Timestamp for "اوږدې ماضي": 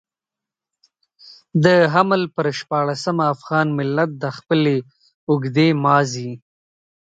5.29-6.31